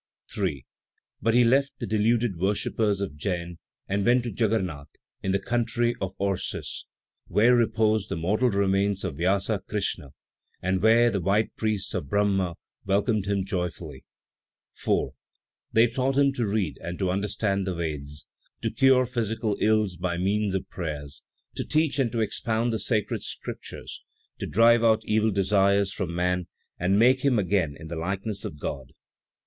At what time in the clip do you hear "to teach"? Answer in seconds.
21.53-21.99